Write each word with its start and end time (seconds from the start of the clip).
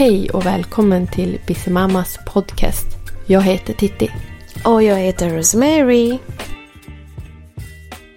Hej 0.00 0.30
och 0.30 0.46
välkommen 0.46 1.06
till 1.06 1.40
Bissemammas 1.46 2.18
podcast. 2.26 2.86
Jag 3.26 3.42
heter 3.42 3.74
Titti. 3.74 4.10
Och 4.64 4.82
jag 4.82 4.96
heter 4.96 5.36
Rosemary. 5.36 6.18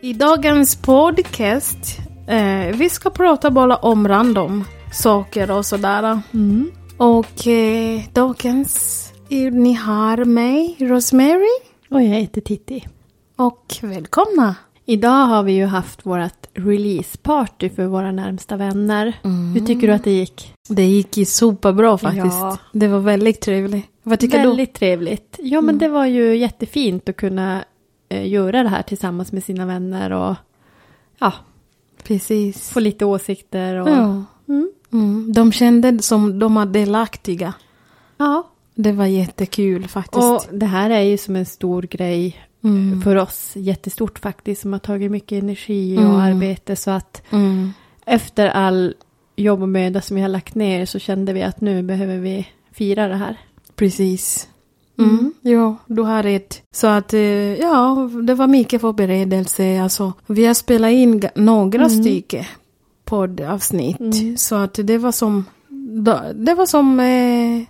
I 0.02 0.14
dagens 0.14 0.76
podcast, 0.76 1.98
eh, 2.28 2.78
vi 2.78 2.90
ska 2.90 3.10
prata 3.10 3.52
bara 3.52 3.76
om 3.76 4.08
random 4.08 4.64
saker 4.94 5.52
och 5.52 5.66
sådär. 5.66 6.22
Mm. 6.34 6.72
Och 6.98 7.48
eh, 7.48 8.02
dagens, 8.14 9.04
är 9.30 9.52
ni 9.52 9.74
har 9.74 10.26
mig, 10.26 10.76
Rosemary. 10.80 11.60
Och 11.90 12.02
jag 12.02 12.20
heter 12.20 12.42
Titti. 12.42 12.88
Och 13.36 13.76
välkomna. 13.82 14.56
Idag 14.86 15.26
har 15.26 15.44
vi 15.44 15.52
ju 15.52 15.66
haft 15.66 16.06
vårt 16.06 16.48
releaseparty 16.54 17.70
för 17.70 17.86
våra 17.86 18.12
närmsta 18.12 18.58
vänner. 18.58 19.14
Hur 19.54 19.66
tycker 19.66 19.88
du 19.88 19.94
att 19.94 20.04
det 20.04 20.12
gick? 20.12 20.54
Det 20.70 20.86
gick 20.86 21.18
ju 21.18 21.26
superbra 21.26 21.98
faktiskt. 21.98 22.26
Ja. 22.26 22.58
Det 22.72 22.88
var 22.88 23.00
väldigt 23.00 23.42
trevligt. 23.42 23.86
Vad 24.04 24.20
tycker 24.20 24.38
Väldigt 24.38 24.74
trevligt. 24.74 25.40
Ja 25.40 25.62
men 25.62 25.78
det 25.78 25.88
var 25.88 26.06
ju 26.06 26.36
jättefint 26.38 27.10
att 27.10 27.16
kunna 27.16 27.64
eh, 28.10 28.28
göra 28.28 28.64
det 28.64 28.70
här 28.70 28.82
tillsammans 28.82 29.32
med 29.32 29.44
sina 29.44 29.66
vänner 29.66 30.12
och 30.12 30.36
ja, 31.20 31.34
du? 31.98 32.04
Precis. 32.04 32.70
få 32.70 32.80
lite 32.80 33.06
åsikter 33.06 33.76
och 33.76 33.90
Ja. 33.90 34.24
Mm. 34.48 34.72
Mm. 34.94 35.34
De 35.34 35.52
kände 35.52 36.02
som 36.02 36.40
de 36.40 36.56
var 36.56 36.66
delaktiga. 36.66 37.54
ja. 38.18 38.50
Det 38.76 38.92
var 38.92 39.06
jättekul 39.06 39.88
faktiskt. 39.88 40.24
Och 40.24 40.44
det 40.52 40.66
här 40.66 40.90
är 40.90 41.02
ju 41.02 41.18
som 41.18 41.36
en 41.36 41.46
stor 41.46 41.82
grej 41.82 42.36
mm. 42.64 43.02
för 43.02 43.16
oss, 43.16 43.52
jättestort 43.56 44.20
faktiskt, 44.20 44.62
som 44.62 44.74
har 44.74 44.80
tagit 44.80 45.12
mycket 45.12 45.44
energi 45.44 45.96
Mm. 45.98 46.12
och 46.12 46.22
arbete 46.22 46.76
så 46.76 46.92
att 46.92 47.22
Mm. 47.32 47.74
efter 48.06 48.48
all 48.48 48.94
jobb 49.36 49.62
och 49.62 49.70
möda 49.70 50.02
som 50.02 50.16
vi 50.16 50.22
har 50.22 50.30
lagt 50.30 50.56
ner 50.56 50.86
så 50.86 51.00
kände 51.00 51.34
vi 51.34 51.44
att 51.44 51.62
nu 51.62 51.84
behöver 51.84 52.18
vi 52.18 52.48
fira 52.72 53.08
det 53.08 53.16
här. 53.16 53.38
Precis. 53.76 54.48
Mm. 55.00 55.10
Mm. 55.20 55.34
Ja, 55.42 55.76
du 55.88 56.02
har 56.02 56.24
rätt. 56.24 56.62
Så 56.72 56.88
att, 56.88 57.14
eh, 57.14 57.20
ja, 57.56 58.10
det 58.24 58.34
var 58.34 58.48
mycket 58.48 58.82
förberedelse. 58.82 59.82
Alltså, 59.82 60.14
vi 60.28 60.46
har 60.46 60.54
spelat 60.54 60.92
in 60.92 61.24
några 61.36 61.86
Mm. 61.86 61.90
stycken 62.04 62.46
poddavsnitt. 63.06 64.00
Mm. 64.00 64.38
Så 64.38 64.56
att 64.56 64.80
det 64.84 64.98
var 64.98 65.12
som, 65.12 65.46
det 66.36 66.54
var 66.54 66.66
som 66.66 67.00
eh, 67.00 67.62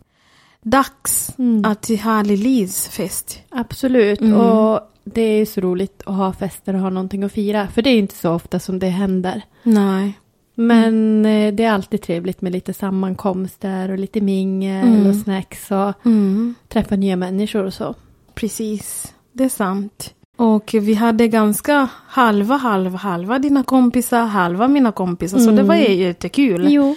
dags 0.63 1.29
Mm. 1.37 1.65
att 1.65 1.89
ha 2.03 2.23
releasefest. 2.23 3.39
Absolut, 3.49 4.21
Mm. 4.21 4.39
och 4.39 4.79
det 5.03 5.21
är 5.21 5.45
så 5.45 5.61
roligt 5.61 6.01
att 6.05 6.15
ha 6.15 6.33
fester 6.33 6.73
och 6.73 6.79
ha 6.79 6.89
någonting 6.89 7.23
att 7.23 7.31
fira. 7.31 7.67
För 7.67 7.81
det 7.81 7.89
är 7.89 7.97
inte 7.99 8.15
så 8.15 8.31
ofta 8.33 8.59
som 8.59 8.79
det 8.79 8.89
händer. 8.89 9.41
Nej. 9.63 10.19
Men 10.55 11.25
eh, 11.25 11.53
det 11.53 11.63
är 11.63 11.71
alltid 11.71 12.01
trevligt 12.01 12.41
med 12.41 12.51
lite 12.51 12.73
sammankomster 12.73 13.91
och 13.91 13.97
lite 13.99 14.21
mingel 14.21 14.87
Mm. 14.87 15.07
och 15.09 15.15
snacks 15.15 15.71
och 15.71 16.05
Mm. 16.05 16.55
träffa 16.69 16.95
nya 16.95 17.15
människor 17.15 17.63
och 17.65 17.73
så. 17.73 17.95
Precis, 18.35 19.13
det 19.31 19.43
är 19.43 19.49
sant. 19.49 20.13
Och 20.37 20.75
vi 20.81 20.93
hade 20.93 21.27
ganska 21.27 21.87
halva, 22.07 22.55
halva, 22.57 22.97
halva 22.97 23.39
dina 23.39 23.63
kompisar, 23.63 24.23
halva 24.25 24.67
mina 24.67 24.91
kompisar. 24.91 25.37
Så 25.37 25.43
Mm. 25.43 25.55
det 25.55 25.63
var 25.63 25.75
ju 25.75 25.93
jättekul. 25.93 26.67
Jo. 26.71 26.95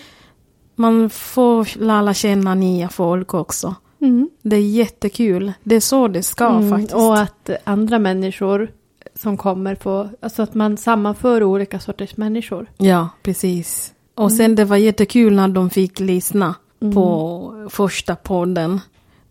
Man 0.77 1.11
får 1.11 1.79
lära 1.79 2.15
känna 2.15 2.55
nya 2.55 2.89
folk 2.89 3.35
också. 3.35 3.75
Mm. 4.01 4.31
Det 4.43 4.57
är 4.57 4.61
jättekul. 4.61 5.53
Det 5.63 5.75
är 5.77 5.81
så 5.81 6.09
det 6.09 6.23
ska 6.23 6.47
Mm, 6.49 6.71
faktiskt. 6.71 6.95
Och 6.95 7.19
att 7.19 7.51
andra 7.65 7.99
människor 7.99 8.71
som 9.15 9.37
kommer 9.37 9.75
få, 9.75 10.09
alltså 10.21 10.43
att 10.43 10.55
man 10.55 10.77
sammanför 10.77 11.43
olika 11.43 11.81
sorters 11.81 12.17
människor. 12.17 12.67
Ja, 12.77 13.09
precis. 13.23 13.93
Och 14.15 14.33
sen 14.33 14.55
det 14.55 14.65
var 14.65 14.77
jättekul 14.77 15.35
när 15.35 15.49
de 15.49 15.71
fick 15.71 16.01
lyssna 16.01 16.55
Mm. 16.81 16.95
på 16.95 17.69
första 17.71 18.17
podden. 18.17 18.81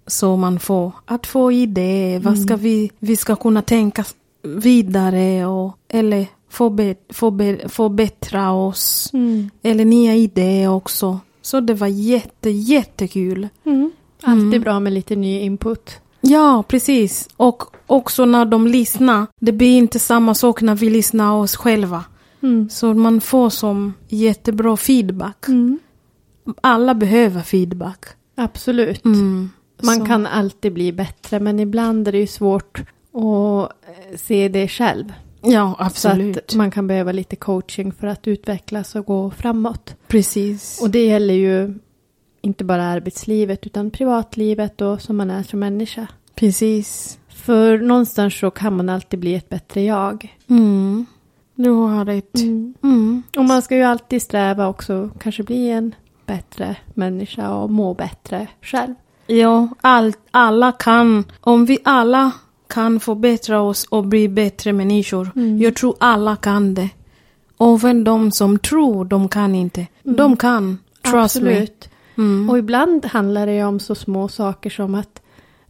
Så 0.07 0.35
man 0.35 0.59
får 0.59 0.91
att 1.05 1.27
få 1.27 1.52
idé. 1.52 2.19
Vad 2.23 2.39
ska 2.39 2.55
vi, 2.55 2.91
vi 2.99 3.15
ska 3.15 3.35
kunna 3.35 3.61
tänka 3.61 4.05
vidare 4.43 5.45
och 5.45 5.77
eller 5.87 6.27
förbe, 6.49 6.95
förbe, 7.09 7.70
förbättra 7.70 8.52
oss. 8.52 9.09
Mm. 9.14 9.49
Eller 9.64 9.86
nya 9.86 10.15
idéer 10.15 10.70
också. 10.70 11.20
Så 11.45 11.60
det 11.60 11.73
var 11.73 11.88
jätte, 11.88 12.50
jättekul. 12.50 13.48
Mm. 13.66 13.92
Alltid 14.23 14.48
Mm. 14.48 14.61
bra 14.61 14.80
med 14.80 14.94
lite 14.94 15.16
ny 15.16 15.39
input. 15.39 15.92
Ja, 16.22 16.64
precis. 16.67 17.30
Och 17.38 17.64
också 17.88 18.26
när 18.26 18.45
de 18.45 18.67
lyssnar. 18.67 19.28
Det 19.39 19.52
blir 19.52 19.78
inte 19.78 20.00
samma 20.00 20.33
sak 20.36 20.61
när 20.61 20.76
vi 20.76 20.89
lyssnar 20.89 21.33
oss 21.33 21.56
själva. 21.56 22.04
Mm. 22.44 22.70
Så 22.70 22.94
man 22.94 23.22
får 23.22 23.50
som 23.50 23.94
jättebra 24.08 24.78
feedback. 24.78 25.48
Mm. 25.48 25.80
Alla 26.61 26.94
behöver 26.94 27.42
feedback. 27.42 28.06
Absolut. 28.36 29.06
Mm. 29.06 29.50
Man 29.83 29.95
Så- 30.00 30.06
kan 30.06 30.26
alltid 30.26 30.73
bli 30.73 30.92
bättre 30.92 31.39
men 31.39 31.60
ibland 31.60 32.08
är 32.08 32.12
det 32.12 32.17
ju 32.20 32.27
svårt 32.27 32.80
att 33.14 33.72
se 34.20 34.48
det 34.48 34.67
själv. 34.67 35.14
Ja, 35.45 35.76
Så 35.78 35.83
absolut. 35.83 36.38
att 36.38 36.56
man 36.56 36.72
kan 36.72 36.88
behöva 36.88 37.11
lite 37.11 37.36
coaching 37.36 37.92
för 37.92 38.08
att 38.08 38.28
utvecklas 38.28 38.95
och 38.95 39.06
gå 39.06 39.32
framåt. 39.32 39.95
Precis. 40.08 40.82
Och 40.82 40.89
det 40.89 41.06
gäller 41.06 41.33
ju 41.33 41.73
inte 42.42 42.64
bara 42.64 42.83
arbetslivet 42.83 43.66
utan 43.66 43.92
privatlivet 43.92 44.82
och 44.82 45.02
som 45.02 45.17
man 45.17 45.32
är 45.32 45.44
som 45.44 45.60
människa. 45.60 46.08
Precis. 46.36 47.20
För 47.30 47.78
någonstans 47.78 48.39
så 48.39 48.52
kan 48.52 48.78
man 48.78 48.89
alltid 48.89 49.20
bli 49.20 49.36
ett 49.36 49.50
bättre 49.50 49.82
jag. 49.82 50.38
Mm. 50.48 51.06
Du 51.56 51.70
har 51.70 52.06
rätt. 52.06 52.36
Mm. 52.36 53.23
Och 53.38 53.45
man 53.45 53.62
ska 53.62 53.76
ju 53.76 53.83
alltid 53.83 54.22
sträva 54.22 54.67
också 54.67 55.10
kanske 55.20 55.44
bli 55.44 55.70
en 55.70 55.95
bättre 56.26 56.76
människa 56.94 57.54
och 57.54 57.70
må 57.70 57.94
bättre 57.94 58.48
själv. 58.62 58.94
Ja, 59.27 59.67
all, 59.82 60.14
alla 60.32 60.72
kan. 60.72 61.23
Om 61.42 61.66
vi 61.66 61.77
alla 61.83 62.32
kan 62.67 62.99
förbättra 62.99 63.61
oss 63.61 63.83
och 63.83 64.05
bli 64.05 64.30
bättre 64.30 64.73
människor. 64.73 65.31
Mm. 65.36 65.61
Jag 65.61 65.76
tror 65.76 65.95
alla 65.99 66.36
kan 66.36 66.73
det. 66.73 66.89
Även 67.59 68.03
de 68.03 68.31
som 68.31 68.59
tror 68.59 69.05
de 69.05 69.30
kan 69.30 69.55
inte. 69.55 69.87
De 70.03 70.37
kan. 70.37 70.77
Trust 71.02 71.42
me. 71.42 71.52
Absolut. 71.52 71.89
Mm. 72.17 72.49
Och 72.49 72.58
ibland 72.58 73.05
handlar 73.05 73.48
det 73.48 73.64
om 73.64 73.80
så 73.80 73.95
små 73.95 74.27
saker 74.27 74.70
som 74.70 74.95
att 74.95 75.21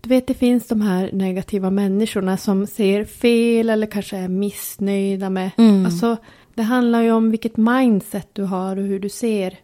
du 0.01 0.09
vet 0.09 0.27
det 0.27 0.33
finns 0.33 0.67
de 0.67 0.81
här 0.81 1.09
negativa 1.13 1.69
människorna 1.69 2.37
som 2.37 2.67
ser 2.67 3.05
fel 3.05 3.69
eller 3.69 3.87
kanske 3.87 4.17
är 4.17 4.27
missnöjda 4.27 5.29
med. 5.29 5.51
Mm. 5.57 5.85
Alltså 5.85 6.17
det 6.53 6.63
handlar 6.63 7.01
ju 7.01 7.11
om 7.11 7.31
vilket 7.31 7.57
mindset 7.57 8.29
du 8.33 8.43
har 8.43 8.77
och 8.77 8.83
hur 8.83 8.99
du 8.99 9.09
ser 9.09 9.59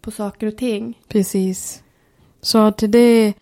på 0.00 0.10
saker 0.10 0.46
och 0.46 0.56
ting. 0.56 0.98
Precis. 1.08 1.82
Så 2.40 2.58
att 2.58 2.82
det, 2.88 3.32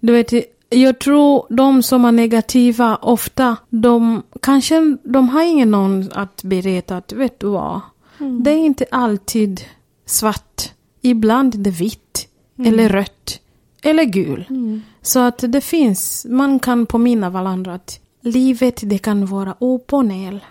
du 0.00 0.12
vet, 0.12 0.32
jag 0.68 0.98
tror 0.98 1.46
de 1.50 1.82
som 1.82 2.04
är 2.04 2.12
negativa 2.12 2.96
ofta, 2.96 3.56
de 3.70 4.22
kanske, 4.42 4.96
de 5.04 5.28
har 5.28 5.42
ingen 5.42 5.70
någon 5.70 6.12
att 6.12 6.42
berätta 6.42 6.96
att, 6.96 7.12
vet 7.12 7.40
du 7.40 7.46
vad, 7.46 7.80
det 8.18 8.50
är 8.50 8.56
inte 8.56 8.86
alltid 8.90 9.60
svart. 10.06 10.72
Ibland 11.00 11.54
är 11.54 11.58
det 11.58 11.70
vitt, 11.70 12.28
eller 12.64 12.88
rött, 12.88 13.40
eller 13.82 14.04
gul. 14.04 14.46
Mm. 14.50 14.82
Så 15.02 15.18
att 15.18 15.44
det 15.48 15.60
finns, 15.60 16.26
man 16.28 16.58
kan 16.58 16.86
påminna 16.86 17.30
varandra 17.30 17.74
att 17.74 18.00
livet 18.20 18.80
det 18.84 18.98
kan 18.98 19.26
vara 19.26 19.54
upp 19.60 19.92
och 19.92 20.04
ner. 20.04 20.44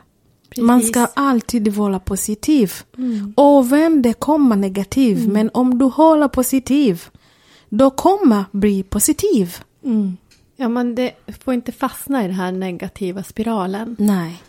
Man 0.57 0.81
ska 0.81 1.07
alltid 1.13 1.67
vara 1.67 1.99
positiv. 1.99 2.73
Mm. 2.97 3.33
Och 3.37 3.71
vem 3.71 4.01
det 4.01 4.13
kommer 4.13 4.55
negativ, 4.55 5.29
men 5.29 5.49
om 5.53 5.77
du 5.77 5.85
håller 5.85 6.27
positiv, 6.27 7.03
då 7.69 7.89
kommer 7.89 8.45
bli 8.51 8.83
positiv. 8.83 9.57
Mm. 9.85 10.17
Ja 10.55 10.69
men 10.69 10.95
det 10.95 11.13
får 11.43 11.53
inte 11.53 11.71
fastna 11.71 12.23
i 12.23 12.27
den 12.27 12.35
här 12.35 12.51
negativa 12.51 13.23
spiralen. 13.23 13.95
Nej. 13.99 14.43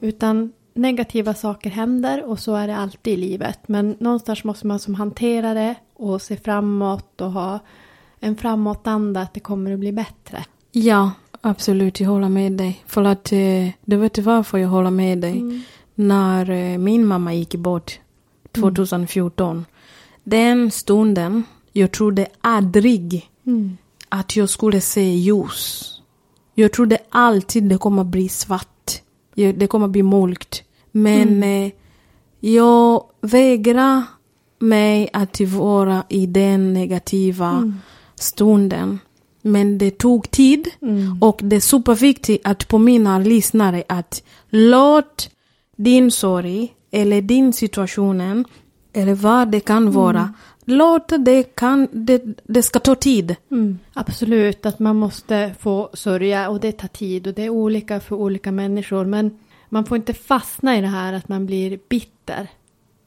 Utan 0.00 0.52
negativa 0.74 1.34
saker 1.34 1.70
händer 1.70 2.24
och 2.24 2.38
så 2.38 2.54
är 2.54 2.66
det 2.66 2.76
alltid 2.76 3.12
i 3.12 3.16
livet. 3.16 3.68
Men 3.68 3.96
någonstans 4.00 4.44
måste 4.44 4.66
man 4.66 4.78
som 4.78 4.94
hantera 4.94 5.54
det 5.54 5.74
och 5.94 6.22
se 6.22 6.36
framåt 6.36 7.20
och 7.20 7.32
ha 7.32 7.58
en 8.20 8.36
framåtanda 8.36 9.20
att 9.20 9.34
det 9.34 9.40
kommer 9.40 9.72
att 9.72 9.78
bli 9.78 9.92
bättre. 9.92 10.44
Ja, 10.72 11.10
absolut, 11.40 12.00
jag 12.00 12.08
håller 12.08 12.28
med 12.28 12.52
dig. 12.52 12.82
För 12.86 13.04
att, 13.04 13.32
eh, 13.32 13.68
du 13.84 13.96
vet 13.96 14.18
varför 14.18 14.58
jag 14.58 14.68
håller 14.68 14.90
med 14.90 15.18
dig. 15.18 15.64
När 15.94 16.50
eh, 16.50 16.78
min 16.78 17.06
mamma 17.06 17.34
gick 17.34 17.54
bort 17.54 17.98
2014, 18.52 19.64
den 20.24 20.70
stunden, 20.70 21.42
jag 21.72 21.90
trodde 21.90 22.26
aldrig 22.40 23.30
Mm. 23.46 23.76
Att 24.14 24.36
jag 24.36 24.48
skulle 24.48 24.80
se 24.80 25.02
ljus. 25.02 25.90
Jag 26.54 26.72
trodde 26.72 26.98
alltid 27.08 27.62
det 27.62 27.78
kommer 27.78 28.04
bli 28.04 28.28
svart. 28.28 29.02
Det 29.34 29.66
kommer 29.66 29.88
bli 29.88 30.02
mörkt. 30.02 30.62
Men 30.92 31.42
eh, 31.42 31.72
jag 32.40 33.04
vägrar 33.20 34.02
mig 34.58 35.08
att 35.12 35.40
vara 35.40 36.04
i 36.08 36.26
den 36.26 36.72
negativa 36.72 37.72
stunden. 38.14 38.98
Men 39.42 39.78
det 39.78 39.98
tog 39.98 40.30
tid 40.30 40.68
Mm. 40.82 41.22
och 41.22 41.40
det 41.42 41.56
är 41.56 41.60
superviktigt 41.60 42.46
att 42.46 42.68
påminna 42.68 43.18
lyssnare 43.18 43.82
att 43.88 44.22
låt 44.50 45.30
din 45.76 46.10
sorg 46.10 46.72
eller 46.90 47.22
din 47.22 47.52
situationen 47.52 48.44
eller 48.94 49.14
vad 49.14 49.50
det 49.50 49.60
kan 49.60 49.90
vara. 49.90 50.34
Låt 50.64 51.12
det, 51.18 51.42
kan, 51.42 51.88
det, 51.92 52.22
det 52.44 52.62
ska 52.62 52.78
ta 52.78 52.94
tid. 52.94 53.36
Mm, 53.50 53.78
absolut, 53.94 54.66
att 54.66 54.78
man 54.78 54.96
måste 54.96 55.54
få 55.60 55.90
sörja 55.92 56.48
och 56.48 56.60
det 56.60 56.72
tar 56.72 56.88
tid 56.88 57.26
och 57.26 57.34
det 57.34 57.42
är 57.42 57.50
olika 57.50 58.00
för 58.00 58.16
olika 58.16 58.52
människor. 58.52 59.04
Men 59.04 59.38
man 59.68 59.84
får 59.84 59.96
inte 59.96 60.14
fastna 60.14 60.78
i 60.78 60.80
det 60.80 60.86
här 60.86 61.12
att 61.12 61.28
man 61.28 61.46
blir 61.46 61.78
bitter. 61.88 62.48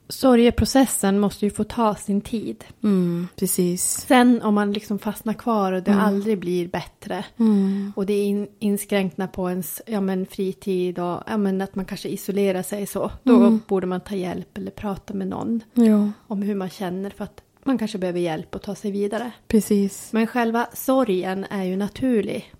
Sorgeprocessen 0.08 1.18
måste 1.18 1.44
ju 1.44 1.50
få 1.50 1.64
ta 1.64 1.94
sin 1.94 2.20
tid. 2.20 2.64
Mm, 2.82 3.28
precis. 3.36 3.82
Sen 4.08 4.42
om 4.42 4.54
man 4.54 4.72
liksom 4.72 4.98
fastnar 4.98 5.34
kvar 5.34 5.72
och 5.72 5.82
det 5.82 5.94
aldrig 5.94 6.38
blir 6.38 6.68
bättre 6.68 7.24
Mm. 7.36 7.92
och 7.96 8.06
det 8.06 8.12
är 8.12 8.24
in, 8.24 8.48
inskränkna 8.58 9.28
på 9.28 9.50
ens 9.50 9.82
ja, 9.86 10.00
men 10.00 10.26
fritid 10.26 10.98
och 10.98 11.22
ja, 11.26 11.36
men 11.36 11.60
att 11.60 11.74
man 11.74 11.84
kanske 11.84 12.08
isolerar 12.08 12.62
sig 12.62 12.86
så. 12.86 13.10
Då 13.22 13.58
borde 13.68 13.86
man 13.86 14.00
ta 14.00 14.14
hjälp 14.14 14.58
eller 14.58 14.70
prata 14.70 15.14
med 15.14 15.28
någon 15.28 15.62
Ja, 15.74 16.10
om 16.26 16.42
hur 16.42 16.54
man 16.54 16.70
känner 16.70 17.10
för 17.10 17.24
att 17.24 17.40
man 17.64 17.78
kanske 17.78 17.98
behöver 17.98 18.20
hjälp 18.20 18.54
att 18.54 18.62
ta 18.62 18.74
sig 18.74 18.90
vidare. 18.90 19.30
precis. 19.48 20.12
Men 20.12 20.26
själva 20.26 20.66
sorgen 20.74 21.44
är 21.50 21.64
ju 21.64 21.76
naturlig 21.76 22.52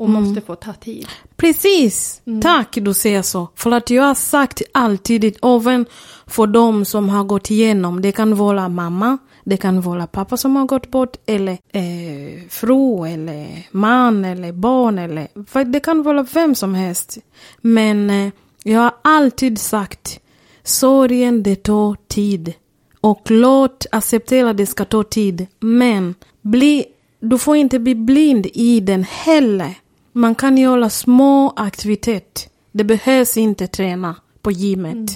Mm. 0.00 0.16
och 0.16 0.22
måste 0.22 0.40
få 0.40 0.54
ta 0.54 0.72
tid. 0.72 1.06
Precis! 1.36 2.22
Tack 2.42 2.78
du 2.80 2.94
säger 2.94 3.22
så. 3.22 3.48
För 3.54 3.70
att 3.70 3.90
jag 3.90 4.02
har 4.02 4.14
sagt 4.14 4.62
alltid, 4.72 5.36
även 5.42 5.86
för 6.26 6.46
de 6.46 6.84
som 6.84 7.08
har 7.08 7.24
gått 7.24 7.50
igenom, 7.50 8.02
det 8.02 8.12
kan 8.12 8.36
vara 8.36 8.68
mamma, 8.68 9.18
det 9.44 9.56
kan 9.56 9.80
vara 9.80 10.06
pappa 10.06 10.36
som 10.36 10.56
har 10.56 10.64
gått 10.64 10.90
bort, 10.90 11.16
eller 11.26 11.52
eh, 11.52 12.48
fru, 12.48 13.06
eller 13.06 13.66
man, 13.70 14.24
eller 14.24 14.52
barn, 14.52 14.98
eller 14.98 15.28
för 15.46 15.64
det 15.64 15.80
kan 15.80 16.02
vara 16.02 16.22
vem 16.22 16.54
som 16.54 16.74
helst. 16.74 17.18
Men 17.60 18.10
eh, 18.10 18.32
jag 18.62 18.80
har 18.80 18.92
alltid 19.02 19.58
sagt, 19.58 20.20
sorgen 20.62 21.42
det 21.42 21.62
tar 21.62 21.96
tid. 22.08 22.52
Och 23.00 23.30
låt 23.30 23.86
acceptera 23.92 24.52
det 24.52 24.66
ska 24.66 24.84
ta 24.84 25.02
tid. 25.02 25.46
Men 25.60 26.14
bli, 26.42 26.84
du 27.20 27.38
får 27.38 27.56
inte 27.56 27.78
bli 27.78 27.94
blind 27.94 28.46
i 28.54 28.80
den 28.80 29.04
heller. 29.04 29.74
Man 30.12 30.34
kan 30.34 30.58
göra 30.58 30.90
små 30.90 31.52
aktiviteter. 31.56 32.50
Det 32.72 32.84
behövs 32.84 33.36
inte 33.36 33.66
träna 33.66 34.16
på 34.42 34.50
gymmet. 34.52 35.10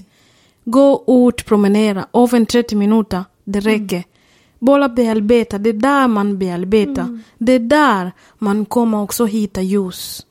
Gå 0.65 1.05
ut, 1.29 1.45
promenera, 1.47 2.07
över 2.13 2.45
30 2.45 2.77
minuter, 2.77 3.25
det 3.45 3.61
räcker. 3.61 4.05
Bara 4.59 4.89
bearbeta, 4.89 5.59
det 5.59 5.71
är 5.71 5.73
där 5.73 6.09
man 6.09 6.39
bearbetar. 6.39 7.21
Det 7.39 7.53
är 7.53 7.59
där 7.59 8.13
man 8.39 8.65
kommer 8.65 9.03
också 9.03 9.25
hitta 9.25 9.63
ljus. 9.63 10.27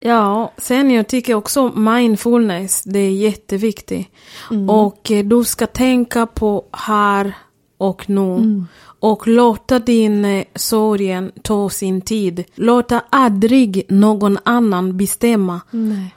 Ja, 0.00 0.52
sen 0.56 0.90
jag 0.90 1.08
tycker 1.08 1.34
också 1.34 1.68
mindfulness, 1.68 2.82
det 2.82 2.98
är 2.98 3.10
jätteviktigt. 3.10 4.08
Och 4.68 5.10
eh, 5.10 5.24
du 5.24 5.44
ska 5.44 5.66
tänka 5.66 6.26
på 6.26 6.64
här 6.72 7.34
och 7.78 8.10
nu. 8.10 8.64
Och 9.00 9.28
låta 9.28 9.78
din 9.78 10.24
eh, 10.24 10.44
sorgen 10.54 11.32
ta 11.42 11.70
sin 11.70 12.00
tid. 12.00 12.44
Låta 12.54 13.02
aldrig 13.10 13.84
någon 13.88 14.38
annan 14.42 14.96
bestämma 14.96 15.60
Nej. 15.70 16.14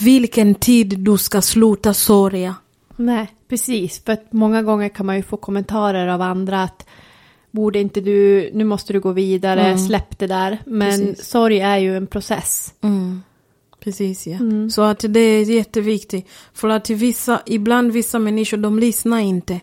vilken 0.00 0.54
tid 0.54 0.98
du 0.98 1.18
ska 1.18 1.42
sluta 1.42 1.94
sörja. 1.94 2.54
Nej, 2.96 3.28
precis. 3.48 4.04
För 4.04 4.12
att 4.12 4.32
många 4.32 4.62
gånger 4.62 4.88
kan 4.88 5.06
man 5.06 5.16
ju 5.16 5.22
få 5.22 5.36
kommentarer 5.36 6.08
av 6.08 6.22
andra 6.22 6.62
att 6.62 6.86
borde 7.50 7.78
inte 7.78 8.00
du, 8.00 8.50
nu 8.54 8.64
måste 8.64 8.92
du 8.92 9.00
gå 9.00 9.12
vidare, 9.12 9.78
släpp 9.78 10.18
det 10.18 10.26
där. 10.26 10.58
Men 10.66 10.90
Precis. 10.90 11.28
sorg 11.28 11.60
är 11.60 11.78
ju 11.78 11.96
en 11.96 12.06
process. 12.06 12.74
Mm. 12.80 13.22
Precis 13.80 14.26
ja. 14.26 14.38
Så 14.70 14.82
att 14.82 15.04
det 15.08 15.20
är 15.20 15.44
jätteviktigt. 15.44 16.28
För 16.54 16.68
att 16.68 16.90
vissa, 16.90 17.42
ibland 17.46 17.92
vissa 17.92 18.18
människor 18.18 18.56
de 18.56 18.78
lyssnar 18.78 19.18
inte. 19.18 19.60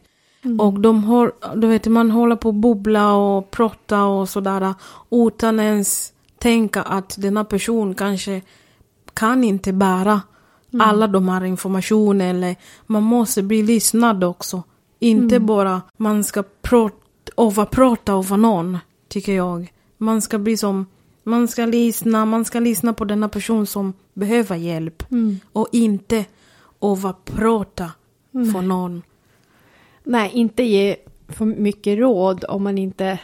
Och 0.60 0.80
de 0.80 1.04
har, 1.04 1.32
du 1.56 1.68
vet 1.68 1.88
man 1.88 2.12
håller 2.12 2.36
på 2.36 2.50
att 2.50 2.56
bubbla 2.56 3.14
och 3.14 3.52
prata 3.52 4.04
och 4.04 4.30
sådär. 4.30 4.74
Utan 5.12 5.60
ens 5.60 6.14
tänka 6.38 6.82
att 6.82 7.16
denna 7.18 7.44
person 7.44 7.96
kanske 7.96 8.42
kan 9.14 9.44
inte 9.44 9.74
bära 9.74 10.22
alla 10.80 11.08
de 11.08 11.30
här 11.30 11.46
informationen. 11.46 12.22
Eller 12.22 12.56
man 12.86 13.04
måste 13.04 13.44
bli 13.44 13.64
lyssnad 13.64 14.24
också. 14.24 14.64
Inte 15.00 15.40
bara 15.40 15.82
man 15.98 16.24
ska 16.24 16.44
prata, 16.62 16.96
överprata 17.38 18.14
över 18.14 18.38
någon, 18.38 18.78
tycker 19.08 19.34
jag. 19.34 19.72
Man 19.98 20.22
ska 20.22 20.38
bli 20.38 20.58
som, 20.58 20.86
man 21.24 21.48
ska 21.48 21.66
lyssna, 21.66 22.26
man 22.26 22.46
ska 22.46 22.60
lyssna 22.60 22.94
på 22.94 23.06
denna 23.06 23.30
person 23.30 23.66
som 23.68 23.94
behöver 24.14 24.56
hjälp. 24.56 25.04
Och 25.54 25.68
inte 25.72 26.26
överprata 26.82 27.92
för 28.32 28.62
någon. 28.62 29.02
Nej, 30.06 30.32
inte 30.34 30.64
ge 30.64 30.96
för 31.28 31.46
mycket 31.46 31.98
råd 31.98 32.46
om 32.50 32.64
man 32.64 32.78
inte 32.78 33.20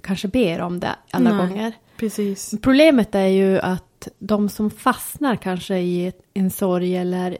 kanske 0.00 0.28
ber 0.28 0.60
om 0.60 0.80
det 0.80 0.96
alla 1.10 1.32
Nej. 1.36 1.48
gånger. 1.48 1.72
Precis. 1.96 2.54
Problemet 2.62 3.14
är 3.14 3.26
ju 3.26 3.58
att 3.58 4.08
de 4.18 4.48
som 4.48 4.70
fastnar 4.70 5.36
kanske 5.36 5.78
i 5.78 6.12
en 6.34 6.50
sorg 6.50 6.96
eller 6.96 7.38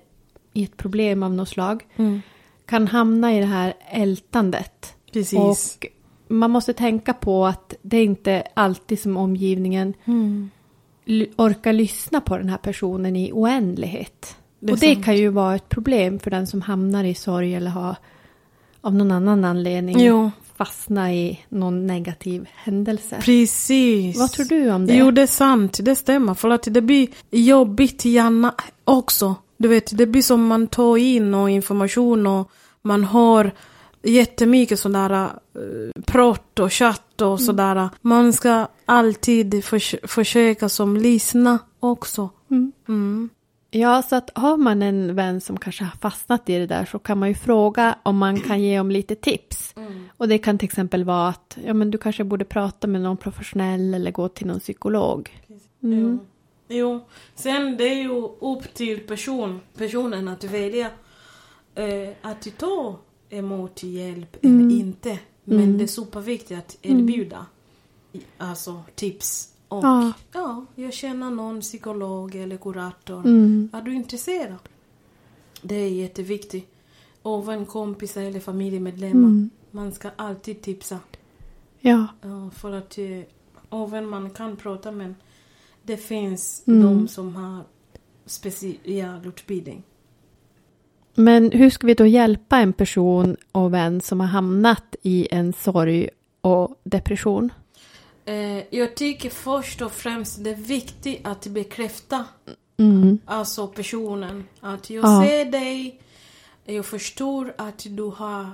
i 0.52 0.64
ett 0.64 0.76
problem 0.76 1.22
av 1.22 1.32
något 1.34 1.48
slag 1.48 1.82
Mm. 1.96 2.20
kan 2.66 2.86
hamna 2.88 3.34
i 3.36 3.40
det 3.40 3.46
här 3.46 3.74
ältandet. 3.90 4.94
Precis. 5.12 5.38
Och 5.38 5.86
man 6.28 6.50
måste 6.50 6.72
tänka 6.72 7.12
på 7.14 7.46
att 7.46 7.74
det 7.82 7.96
är 7.96 8.04
inte 8.04 8.42
alltid 8.54 9.00
som 9.00 9.16
omgivningen 9.16 9.94
Mm. 10.04 10.50
orkar 11.36 11.72
lyssna 11.72 12.20
på 12.20 12.38
den 12.38 12.48
här 12.48 12.56
personen 12.58 13.16
i 13.16 13.32
oändlighet. 13.32 14.36
Det 14.60 14.72
och 14.72 14.78
det 14.78 14.92
sant. 14.94 15.04
kan 15.04 15.16
ju 15.16 15.28
vara 15.28 15.54
ett 15.54 15.68
problem 15.68 16.18
för 16.18 16.30
den 16.30 16.46
som 16.46 16.62
hamnar 16.62 17.04
i 17.04 17.14
sorg 17.14 17.54
eller 17.54 17.70
har 17.70 17.96
av 18.86 18.94
någon 18.94 19.10
annan 19.10 19.44
anledning 19.44 20.00
Jo. 20.00 20.30
fastna 20.56 21.12
i 21.14 21.40
någon 21.48 21.86
negativ 21.86 22.48
händelse. 22.54 23.18
Precis. 23.22 24.18
Vad 24.18 24.32
tror 24.32 24.46
du 24.46 24.70
om 24.70 24.86
det? 24.86 24.94
Jo, 24.96 25.10
det 25.10 25.22
är 25.22 25.26
sant. 25.26 25.78
Det 25.82 25.96
stämmer. 25.96 26.34
För 26.34 26.50
att 26.50 26.62
det 26.70 26.80
blir 26.80 27.08
jobbigt 27.30 28.04
gärna 28.04 28.54
också. 28.84 29.34
Du 29.56 29.68
vet, 29.68 29.98
det 29.98 30.06
blir 30.06 30.22
som 30.22 30.46
man 30.46 30.66
tar 30.66 30.96
in 30.96 31.34
och 31.34 31.50
information 31.50 32.26
och 32.26 32.50
man 32.82 33.04
har 33.04 33.50
jättemycket 34.02 34.78
sådär 34.78 35.10
uh, 35.58 36.02
prat 36.06 36.58
och 36.58 36.72
chatt 36.72 37.20
och 37.20 37.40
sådär. 37.40 37.88
Man 38.00 38.32
ska 38.32 38.66
alltid 38.84 39.64
förs 39.64 39.94
försöka 40.02 40.68
som 40.68 40.96
lyssna 40.96 41.58
också. 41.80 42.30
Mm. 42.50 42.72
Mm. 42.88 43.30
Ja, 43.78 44.02
så 44.02 44.16
att 44.16 44.30
har 44.34 44.56
man 44.56 44.82
en 44.82 45.14
vän 45.14 45.40
som 45.40 45.56
kanske 45.58 45.84
har 45.84 45.96
fastnat 46.00 46.48
i 46.48 46.58
det 46.58 46.66
där 46.66 46.84
så 46.84 46.98
kan 46.98 47.18
man 47.18 47.28
ju 47.28 47.34
fråga 47.34 47.98
om 48.02 48.18
man 48.18 48.40
kan 48.40 48.62
ge 48.62 48.80
om 48.80 48.90
lite 48.90 49.14
tips. 49.14 49.74
Och 50.16 50.28
det 50.28 50.38
kan 50.38 50.58
till 50.58 50.66
exempel 50.66 51.04
vara 51.04 51.28
att 51.28 51.58
ja, 51.64 51.74
men 51.74 51.90
du 51.90 51.98
kanske 51.98 52.24
borde 52.24 52.44
prata 52.44 52.86
med 52.86 53.00
någon 53.00 53.16
professionell 53.16 53.94
eller 53.94 54.10
gå 54.10 54.28
till 54.28 54.46
någon 54.46 54.60
psykolog. 54.60 55.30
Mm. 55.82 56.18
Jo, 56.68 57.00
sen 57.34 57.76
det 57.76 57.84
är 57.84 57.94
ju 58.02 58.22
upp 58.40 58.74
till 58.74 59.00
person, 59.00 59.60
personen 59.78 60.28
att 60.28 60.44
välja 60.44 60.90
eh, 61.74 62.08
att 62.22 62.48
ta 62.58 62.98
emot 63.30 63.82
hjälp 63.82 64.36
eller 64.44 64.70
inte. 64.72 65.18
Men 65.44 65.78
det 65.78 65.84
är 65.84 65.88
superviktigt 65.88 66.58
att 66.58 66.78
erbjuda 66.82 67.46
i- 68.12 68.20
alltså 68.38 68.82
tips. 68.94 69.48
Och 69.68 69.84
Ja. 69.84 70.12
ja. 70.32 70.64
jag 70.74 70.92
känner 70.92 71.30
någon 71.30 71.60
psykolog 71.60 72.34
eller 72.34 72.56
kurator. 72.56 73.18
Mm. 73.26 73.68
Är 73.72 73.82
du 73.82 73.94
intresserad? 73.94 74.58
Det 75.62 75.74
är 75.74 75.88
jätteviktigt. 75.90 76.72
Även 77.24 77.66
kompisar 77.66 78.20
eller 78.22 78.40
familjemedlemmar. 78.40 79.28
Mm. 79.28 79.50
Man 79.70 79.92
ska 79.92 80.10
alltid 80.16 80.62
tipsa. 80.62 80.98
Ja, 81.80 82.06
Ja, 82.22 82.50
för 82.50 82.72
att 82.72 82.98
eh, 82.98 83.20
även 83.82 84.08
man 84.08 84.30
kan 84.30 84.56
prata 84.56 84.92
men 84.92 85.14
det 85.82 85.96
finns 85.96 86.62
Mm. 86.66 86.82
de 86.82 87.08
som 87.08 87.36
har 87.36 87.60
specialutbildning. 88.26 89.82
men 91.14 91.50
hur 91.52 91.70
ska 91.70 91.86
vi 91.86 91.94
då 91.94 92.06
hjälpa 92.06 92.58
en 92.58 92.72
person 92.72 93.36
och 93.52 93.74
vän 93.74 94.00
som 94.00 94.20
har 94.20 94.26
hamnat 94.26 94.96
i 95.02 95.28
en 95.30 95.52
sorg 95.52 96.08
och 96.40 96.80
depression? 96.84 97.52
Eh, 98.26 98.74
jag 98.74 98.94
tycker 98.96 99.30
först 99.30 99.82
och 99.82 99.92
främst 99.92 100.44
det 100.44 100.50
är 100.50 100.54
viktigt 100.54 101.20
att 101.26 101.46
bekräfta 101.46 102.24
Mm. 102.78 103.18
alltså 103.26 103.66
personen. 103.68 104.44
Att 104.60 104.90
jag 104.90 105.04
Ja. 105.04 105.22
ser 105.26 105.44
dig, 105.44 106.00
jag 106.64 106.86
förstår 106.86 107.54
att 107.58 107.86
du 107.90 108.02
har 108.02 108.50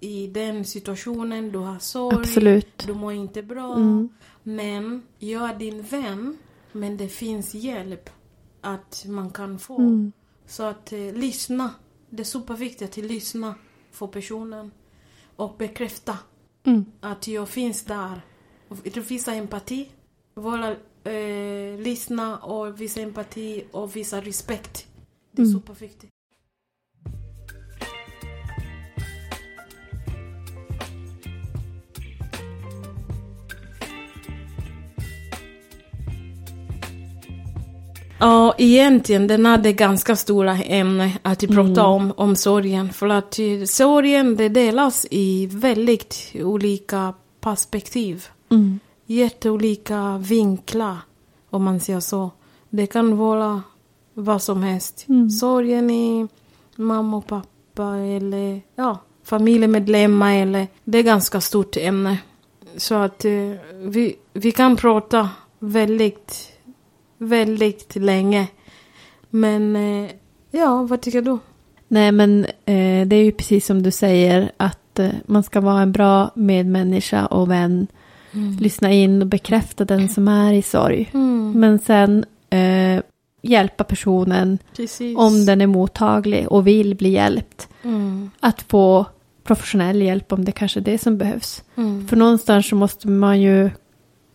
i 0.00 0.26
den 0.26 0.64
situationen, 0.64 1.52
du 1.52 1.58
har 1.58 1.78
sorg, 1.78 2.16
Absolut. 2.16 2.78
du 2.86 2.94
mår 2.94 3.12
inte 3.12 3.42
bra. 3.42 3.74
Mm. 3.76 4.08
Men 4.42 5.02
jag 5.18 5.50
är 5.50 5.54
din 5.58 5.82
vän, 5.82 6.38
men 6.72 6.96
det 6.96 7.08
finns 7.08 7.54
hjälp 7.54 8.10
att 8.60 9.04
man 9.08 9.30
kan 9.30 9.58
få. 9.58 9.78
Mm. 9.78 10.12
Så 10.46 10.62
att 10.62 10.92
eh, 10.92 11.12
lyssna. 11.14 11.70
Det 12.10 12.22
är 12.22 12.24
superviktigt 12.24 12.98
att 12.98 13.04
lyssna 13.04 13.54
för 13.92 14.06
personen. 14.06 14.70
Och 15.36 15.54
bekräfta 15.58 16.18
Mm. 16.64 16.84
att 17.00 17.28
jag 17.28 17.48
finns 17.48 17.84
där 17.84 18.20
visa 19.08 19.34
empati. 19.34 19.88
Våra, 20.34 20.70
eh, 21.04 21.80
lyssna 21.80 22.38
och 22.38 22.80
visa 22.80 23.00
empati 23.00 23.64
och 23.70 23.96
visa 23.96 24.20
respekt. 24.20 24.86
Det 25.30 25.42
är 25.42 25.46
mm. 25.46 25.60
superviktigt. 25.60 26.12
Ja, 38.22 38.54
egentligen 38.58 39.26
den 39.26 39.46
är 39.46 39.58
det 39.58 39.72
ganska 39.72 40.16
stora 40.16 40.56
ämne 40.56 41.12
att 41.22 41.40
prata 41.40 41.80
mm. 41.80 41.86
om, 41.86 42.12
om 42.16 42.36
sorgen. 42.36 42.92
För 42.92 43.08
att 43.08 43.38
eh, 43.38 43.64
sorgen 43.64 44.36
det 44.36 44.48
delas 44.48 45.06
i 45.10 45.46
väldigt 45.46 46.32
olika 46.34 47.14
perspektiv. 47.40 48.26
Mm. 48.52 48.80
Jätteolika 49.06 50.18
vinklar, 50.18 50.96
om 51.50 51.64
man 51.64 51.80
säger 51.80 52.00
så. 52.00 52.30
Det 52.70 52.86
kan 52.86 53.16
vara 53.16 53.62
vad 54.14 54.42
som 54.42 54.62
helst. 54.62 55.04
Mm. 55.08 55.30
Sorgen 55.30 55.90
i 55.90 56.28
mamma 56.76 57.16
och 57.16 57.26
pappa 57.26 57.96
eller 57.96 58.60
ja, 58.74 58.98
familjemedlemmar 59.24 60.34
eller 60.34 60.66
det 60.84 60.98
är 60.98 61.02
ganska 61.02 61.40
stort 61.40 61.76
ämne. 61.76 62.18
Så 62.76 62.94
att 62.94 63.24
eh, 63.24 63.32
vi, 63.74 64.16
vi 64.32 64.52
kan 64.52 64.76
prata 64.76 65.30
väldigt, 65.58 66.52
väldigt 67.18 67.96
länge. 67.96 68.46
Men 69.30 69.76
eh, 69.76 70.10
ja, 70.50 70.82
vad 70.82 71.00
tycker 71.00 71.22
du? 71.22 71.38
Nej, 71.88 72.12
men 72.12 72.44
eh, 72.44 73.06
det 73.06 73.16
är 73.16 73.24
ju 73.24 73.32
precis 73.32 73.66
som 73.66 73.82
du 73.82 73.90
säger 73.90 74.52
att 74.56 74.98
eh, 74.98 75.10
man 75.26 75.42
ska 75.42 75.60
vara 75.60 75.82
en 75.82 75.92
bra 75.92 76.30
medmänniska 76.34 77.26
och 77.26 77.50
vän. 77.50 77.86
Lyssna 78.60 78.92
in 78.92 79.22
och 79.22 79.28
bekräfta 79.28 79.84
den 79.84 80.08
som 80.08 80.28
är 80.28 80.52
i 80.52 80.62
sorg. 80.62 81.10
Mm. 81.14 81.52
Men 81.60 81.78
sen 81.78 82.24
eh, 82.50 83.02
hjälpa 83.42 83.84
personen 83.84 84.58
Precis. 84.76 85.18
om 85.18 85.44
den 85.46 85.60
är 85.60 85.66
mottaglig 85.66 86.48
och 86.52 86.66
vill 86.66 86.94
bli 86.94 87.08
hjälpt. 87.08 87.68
Mm. 87.82 88.30
Att 88.40 88.62
få 88.62 89.06
professionell 89.44 90.02
hjälp 90.02 90.32
om 90.32 90.44
det 90.44 90.52
kanske 90.52 90.80
är 90.80 90.84
det 90.84 90.98
som 90.98 91.18
behövs. 91.18 91.62
Mm. 91.76 92.08
För 92.08 92.16
någonstans 92.16 92.68
så 92.68 92.76
måste 92.76 93.08
man 93.08 93.40
ju 93.40 93.70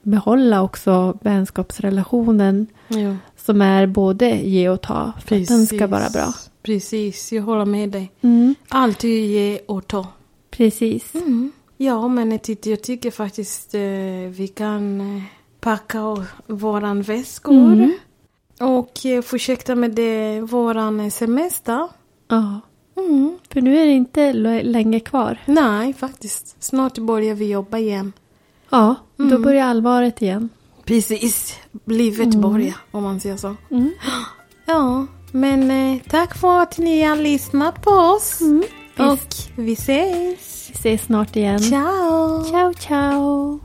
behålla 0.03 0.61
också 0.61 1.17
vänskapsrelationen 1.21 2.67
Jo. 2.87 3.15
som 3.45 3.61
är 3.61 3.87
både 3.87 4.29
ge 4.29 4.69
och 4.69 4.81
ta. 4.81 5.13
För 5.25 5.41
att 5.41 5.47
den 5.47 5.65
ska 5.67 5.87
vara 5.87 6.09
bra. 6.09 6.33
Precis, 6.63 7.31
jag 7.31 7.43
håller 7.43 7.65
med 7.65 7.89
dig. 7.89 8.11
Mm, 8.21 8.55
Alltid 8.69 9.31
ge 9.31 9.59
och 9.67 9.87
ta. 9.87 10.07
precis. 10.51 11.13
Ja, 11.77 12.07
men 12.07 12.31
jag 12.31 12.81
tycker, 12.81 13.11
faktiskt 13.11 13.73
eh, 13.75 13.81
vi 14.29 14.47
kan 14.55 15.01
eh, 15.01 15.23
packa 15.59 16.25
våran 16.47 17.01
väskor. 17.01 17.73
Mm. 17.73 17.93
Och 18.59 19.05
eh, 19.05 19.21
fortsätta 19.21 19.75
med 19.75 19.91
det, 19.91 20.41
våran 20.41 21.11
semester. 21.11 21.87
Ja, 22.27 22.59
Mm. 22.97 23.37
för 23.53 23.61
nu 23.61 23.77
är 23.77 23.85
det 23.85 23.91
inte 23.91 24.33
länge 24.63 24.99
kvar. 24.99 25.37
Nej, 25.45 25.93
faktiskt. 25.93 26.55
Snart 26.63 26.97
börjar 26.97 27.35
vi 27.35 27.51
jobba 27.51 27.77
igen. 27.77 28.13
Ja, 28.69 28.95
då 29.17 29.23
Mm. 29.23 29.41
börjar 29.41 29.65
allvaret 29.65 30.21
igen. 30.21 30.49
Precis. 30.85 31.59
Livet 31.85 32.35
börjar, 32.35 32.73
om 32.91 33.03
man 33.03 33.19
säger 33.19 33.37
så. 33.37 33.55
Mm. 33.71 33.91
Ja, 34.65 35.05
men 35.31 35.99
tack 35.99 36.37
för 36.37 36.59
att 36.61 36.77
ni 36.77 37.01
har 37.03 37.15
lyssnat 37.15 37.81
på 37.81 37.91
oss. 37.91 38.39
Och 38.99 39.19
vi 39.55 39.73
ses. 39.73 40.69
Vi 40.69 40.73
ses 40.73 41.01
snart 41.01 41.35
igen. 41.35 41.59
Ciao! 41.59 42.43
Ciao, 42.51 42.73
ciao. 42.73 43.59